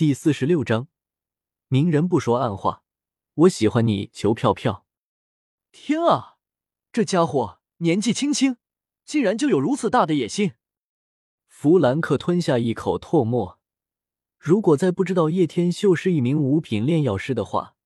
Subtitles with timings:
[0.00, 0.88] 第四十六章，
[1.68, 2.84] 明人不说暗话，
[3.34, 4.86] 我喜欢你，求票票。
[5.72, 6.38] 天啊，
[6.90, 8.56] 这家伙年纪轻轻，
[9.04, 10.52] 竟然就有如此大的野心！
[11.46, 13.60] 弗兰克吞下一口唾沫。
[14.38, 17.76] 如果在不知道叶天秀是一名五品炼药师的话，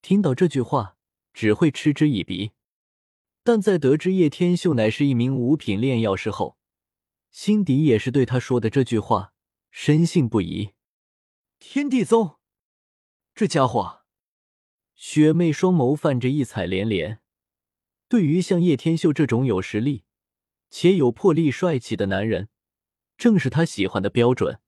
[0.00, 0.96] 听到这句话
[1.34, 2.52] 只会嗤之以鼻；
[3.42, 6.56] 但在得知叶天秀乃是一名五品炼药师后，
[7.32, 9.34] 心底也是对他说的这句话
[9.72, 10.70] 深信不疑。
[11.64, 12.38] 天地宗，
[13.36, 14.00] 这家伙，
[14.96, 17.22] 雪妹双眸泛着异彩连连。
[18.08, 20.04] 对于像叶天秀这种有实力
[20.68, 22.48] 且有魄力、帅气的男人，
[23.16, 24.60] 正是他喜欢的标准。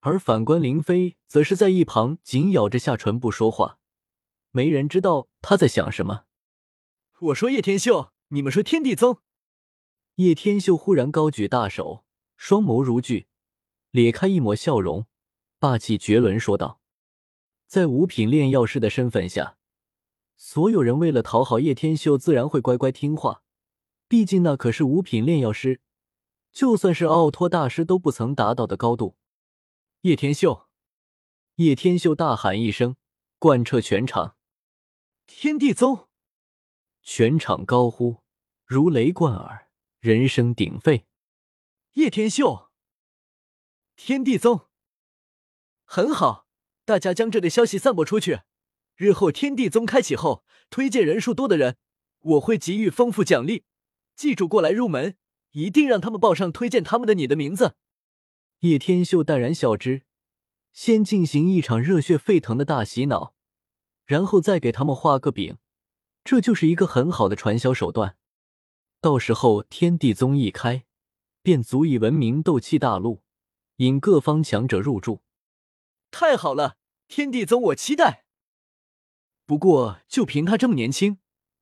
[0.00, 3.80] 而反观林飞，则是在一旁紧咬着下唇不说话，
[4.52, 6.26] 没人知道他在想什么。
[7.18, 9.18] 我说叶天秀，你们说天地宗。
[10.14, 12.04] 叶天秀忽然高举大手，
[12.36, 13.26] 双眸如炬，
[13.90, 15.06] 咧开一抹笑容。
[15.64, 16.82] 霸气绝伦说道
[17.66, 19.56] ：“在五品炼药师的身份下，
[20.36, 23.42] 所有人为了讨好叶天秀，自然会乖乖听话。
[24.06, 25.80] 毕竟那可是五品炼药师，
[26.52, 29.16] 就算是奥托大师都不曾达到的高度。”
[30.02, 30.68] 叶天秀，
[31.54, 32.96] 叶天秀大喊一声，
[33.38, 34.36] 贯彻全场
[35.26, 36.08] ：“天地宗！”
[37.00, 38.18] 全场高呼，
[38.66, 41.06] 如雷贯耳，人声鼎沸。
[41.94, 42.68] 叶天秀，
[43.96, 44.66] 天地宗！
[45.84, 46.46] 很好，
[46.84, 48.40] 大家将这个消息散播出去。
[48.96, 51.76] 日后天地宗开启后，推荐人数多的人，
[52.20, 53.64] 我会给予丰富奖励。
[54.16, 55.16] 记住，过来入门，
[55.52, 57.74] 一定让他们报上推荐他们的你的名字。
[58.60, 60.02] 叶天秀淡然笑之，
[60.72, 63.34] 先进行一场热血沸腾的大洗脑，
[64.06, 65.58] 然后再给他们画个饼，
[66.24, 68.16] 这就是一个很好的传销手段。
[69.00, 70.84] 到时候天地宗一开，
[71.42, 73.22] 便足以闻名斗气大陆，
[73.76, 75.20] 引各方强者入驻。
[76.14, 76.76] 太好了，
[77.08, 78.24] 天地宗我期待。
[79.44, 81.18] 不过就凭他这么年轻，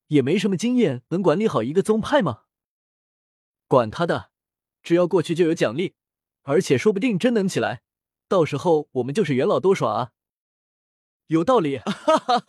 [0.09, 2.43] 也没什么经验，能管理好一个宗派吗？
[3.67, 4.31] 管他的，
[4.83, 5.95] 只要过去就有奖励，
[6.43, 7.81] 而且说不定真能起来，
[8.29, 10.13] 到时候我们就是元老多耍啊。
[11.29, 12.47] 有道理，哈哈。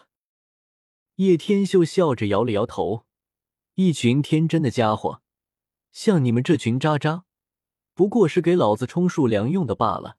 [1.16, 3.05] 叶天秀笑着摇了摇头，
[3.75, 5.22] 一群天真的家伙，
[5.94, 7.23] 像你们这群渣渣，
[7.94, 10.17] 不过是给老子充数粮用的罢了。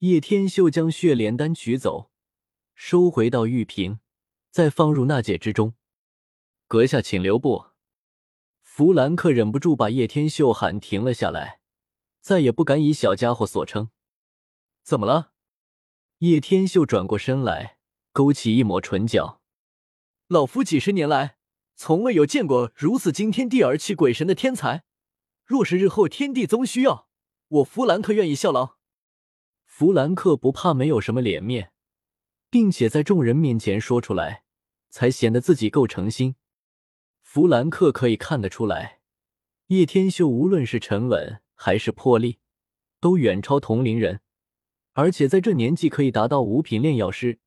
[0.00, 2.10] 叶天秀将血莲丹取走，
[2.74, 4.00] 收回到玉瓶，
[4.50, 5.72] 再放入纳戒之中。
[6.66, 7.68] 阁下，请留步。
[8.60, 11.60] 弗兰克忍不住把叶天秀喊停了下来，
[12.20, 13.88] 再也不敢以小家伙所称。
[14.82, 15.32] 怎么了？
[16.18, 17.78] 叶天秀转过身来，
[18.12, 19.40] 勾起一抹唇角。
[20.28, 21.38] 老夫几十年来，
[21.74, 24.84] 从未有见过如此惊天地而泣鬼神的天才。
[25.46, 27.08] 若是日后天地宗需要，
[27.48, 28.75] 我弗兰克愿意效劳。
[29.78, 31.70] 弗兰克不怕没有什么脸面，
[32.48, 34.42] 并且在众人面前说出来，
[34.88, 36.36] 才显得自己够诚心。
[37.20, 39.00] 弗兰克可以看得出来，
[39.66, 42.38] 叶天秀无论是沉稳还是魄力，
[43.00, 44.22] 都远超同龄人，
[44.94, 47.40] 而且在这年纪可以达到五品炼药师，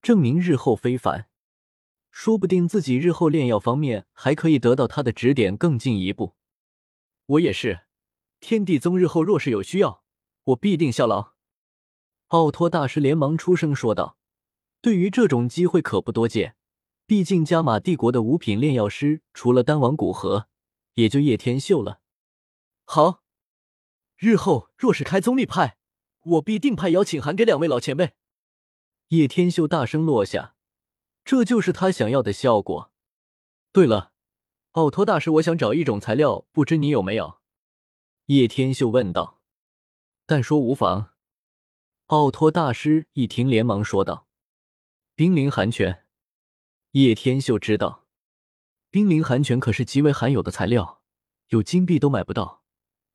[0.00, 1.28] 证明日后非凡。
[2.10, 6.34] 说不定自己日后炼药方面还可以得到他的指点，更进一步。
[7.26, 7.80] 我也是，
[8.40, 10.02] 天地宗日后若是有需要，
[10.44, 11.33] 我必定效劳。
[12.28, 14.16] 奥托大师连忙出声说道
[14.80, 16.56] ：“对于这种机会可不多见，
[17.06, 20.48] 毕竟加玛帝国的五品炼药师除了丹王古河，
[20.94, 22.00] 也就叶天秀了。
[22.84, 23.22] 好，
[24.16, 25.76] 日后若是开宗立派，
[26.22, 28.14] 我必定派邀请函给两位老前辈。”
[29.08, 30.56] 叶天秀大声落下
[31.24, 32.90] ：“这就是他想要的效果。”
[33.70, 34.12] 对了，
[34.72, 37.38] 奥托大师，我想找一种材料，不知你有没有？”
[38.26, 39.40] 叶天秀问道。
[40.26, 41.10] “但说无妨。”
[42.08, 44.26] 奥托大师一听，连忙说道
[45.16, 46.04] ：“冰灵寒泉。”
[46.92, 48.04] 叶天秀知道，
[48.90, 51.00] 冰灵寒泉可是极为罕有的材料，
[51.48, 52.62] 有金币都买不到。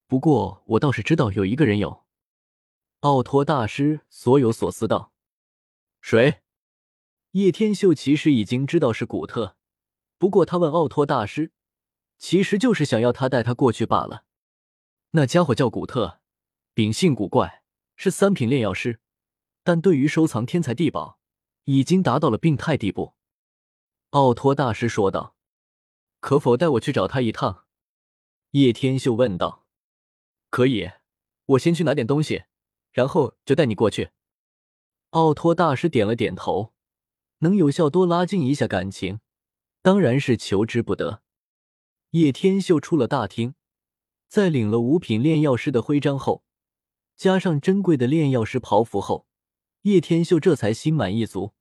[0.07, 2.03] 不过我倒是知道有一个人有。
[3.01, 5.13] 奥托大师所有所思道
[6.01, 6.41] ：“谁？”
[7.33, 9.55] 叶天秀其实已经知道是古特，
[10.17, 11.51] 不过他问奥托大师，
[12.17, 14.25] 其实就是想要他带他过去罢了。
[15.11, 16.21] 那家伙叫古特，
[16.73, 17.58] 秉性古怪。
[18.01, 19.01] 是三品炼药师，
[19.61, 21.19] 但对于收藏天才地宝，
[21.65, 23.13] 已经达到了病态地步。
[24.11, 25.35] 奥托大师说道
[26.21, 27.65] ：“可否带我去找他一趟？”
[28.51, 29.67] 叶天秀问道。
[30.49, 30.89] “可以，
[31.45, 32.45] 我先去拿点东西，
[32.93, 34.11] 然后就带你过去。”
[35.11, 36.71] 奥托大师点了点头，
[37.39, 39.19] 能有效多拉近一下感情，
[39.81, 41.21] 当然是求之不得。
[42.11, 43.55] 叶天秀出了大厅，
[44.29, 46.45] 在领了五品炼药师的徽章后。
[47.19, 49.27] 加上珍贵的炼药师袍服后，
[49.81, 51.53] 叶天秀这才心满意足。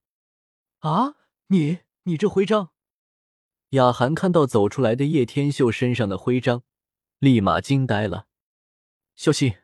[0.79, 1.17] 啊，
[1.49, 2.71] 你你这徽章？
[3.71, 6.63] 雅涵看到走出来的叶天秀身上的徽章，
[7.19, 8.29] 立马惊呆了。
[9.17, 9.57] 小心！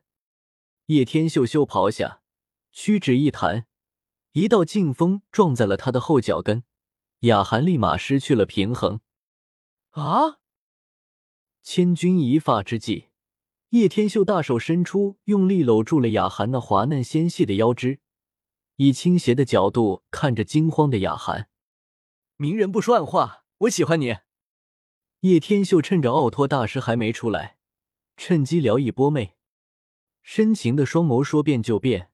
[0.86, 2.22] 叶天秀袖袍下，
[2.72, 3.68] 屈指一弹，
[4.32, 6.64] 一道劲风撞在了他的后脚跟，
[7.20, 9.00] 雅涵立马失去了平衡。
[9.90, 10.40] 啊！
[11.62, 13.10] 千钧一发之际，
[13.74, 17.98] 叶天秀大手伸出，用力搂住了雅涵那滑嫩纤细的腰肢，
[18.76, 21.48] 以倾斜的角度看着惊慌的雅涵。
[22.36, 24.18] 明人不说暗话，我喜欢你。
[25.22, 27.56] 叶天秀趁着奥托大师还没出来，
[28.16, 29.34] 趁机撩一波妹。
[30.22, 32.10] 深情的双眸说变就变，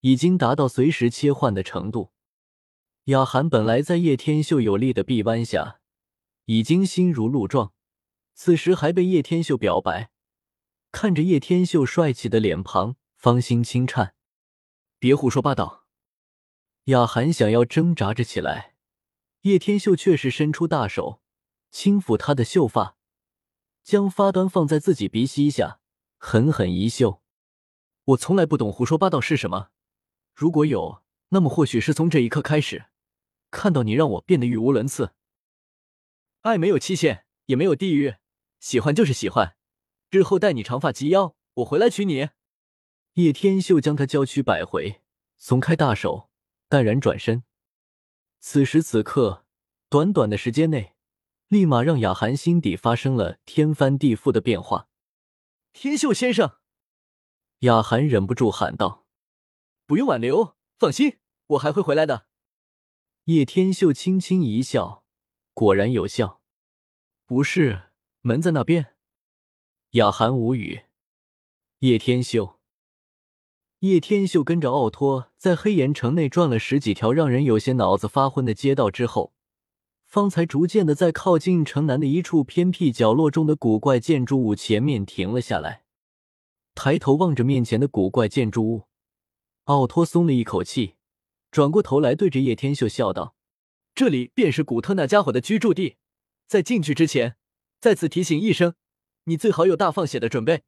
[0.00, 2.10] 已经达到随时切换的程度。
[3.04, 5.78] 雅涵本来在叶天秀有力的臂弯下，
[6.46, 7.72] 已经心如鹿撞，
[8.34, 10.10] 此时还被叶天秀表白，
[10.90, 14.14] 看着叶天秀帅气的脸庞，芳心轻颤。
[14.98, 15.86] 别胡说八道！
[16.84, 18.74] 雅涵想要挣扎着起来，
[19.42, 21.20] 叶天秀却是伸出大手，
[21.70, 22.96] 轻抚她的秀发，
[23.82, 25.80] 将发端放在自己鼻息下，
[26.16, 27.22] 狠狠一嗅。
[28.04, 29.68] 我从来不懂胡说八道是什么，
[30.34, 32.86] 如果有，那么或许是从这一刻开始，
[33.50, 35.12] 看到你让我变得语无伦次。
[36.40, 38.14] 爱没有期限，也没有地域，
[38.58, 39.57] 喜欢就是喜欢。
[40.10, 42.30] 日后待你长发及腰，我回来娶你。
[43.14, 45.02] 叶天秀将他娇躯摆回，
[45.36, 46.30] 松开大手，
[46.68, 47.42] 淡然转身。
[48.40, 49.44] 此时此刻，
[49.90, 50.94] 短短的时间内，
[51.48, 54.88] 立马让雅涵心底发生了天翻地覆的变化。
[55.72, 56.58] 天秀先生。
[57.60, 59.04] 雅涵忍不住喊道
[59.84, 61.18] ：“不用挽留，放心，
[61.48, 62.26] 我还会回来的。”
[63.24, 65.04] 叶天秀轻轻一笑，
[65.52, 66.40] 果然有效。
[67.26, 67.90] 不是，
[68.22, 68.94] 门在那边。
[69.92, 70.82] 雅涵无语。
[71.78, 72.58] 叶天秀，
[73.78, 79.32] 叶天秀跟着奥托在黑岩城内转了十几条让人有些脑子发昏的街道之后，
[80.04, 85.84] 方才逐渐的在靠近城南的一处偏僻角落中的古怪建筑物前面停了下来。
[86.74, 88.88] 抬头望着面前的古怪建筑物，
[89.64, 90.96] 奥托松了一口气，
[91.50, 93.34] 转过头来对着叶天秀笑道
[93.96, 95.96] ：“这里便是古特那家伙的居住地。
[96.46, 97.36] 在进去之前，
[97.80, 98.74] 再次提醒一声，
[99.28, 100.64] 你最好有大放血的准备。”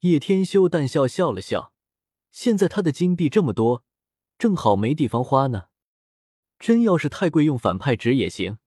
[0.00, 1.72] 叶天修淡笑笑了笑，
[2.32, 3.84] 现在他的金币这么多，
[4.38, 5.66] 正好没地方花呢。
[6.58, 8.58] 真要是太贵，用反派值也行。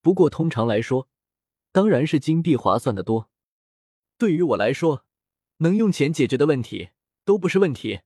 [0.00, 1.08] 不过通常来说，
[1.72, 3.28] 当然是金币划算的多。
[4.16, 5.02] 对于我来说。
[5.60, 6.90] 能用钱解决的问题
[7.24, 8.00] 都不是问题。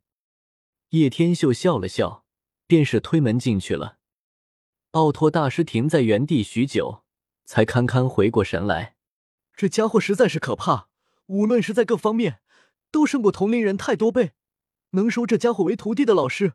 [0.91, 2.25] 叶天秀笑了笑，
[2.69, 3.99] 便是推门进去了。
[4.93, 7.03] 奥托大师停在原地许久，
[7.45, 8.95] 才堪堪回过神来。
[9.61, 10.87] 这家伙实在是可怕，
[11.27, 12.41] 无论是在各方面，
[12.91, 14.33] 都胜过同龄人太多倍。
[14.93, 16.55] 能收这家伙为徒弟的老师，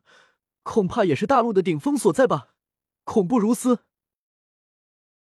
[0.64, 2.48] 恐怕也是大陆的顶峰所在吧？
[3.04, 3.84] 恐怖如斯。